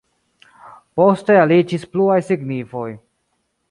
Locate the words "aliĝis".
1.43-1.87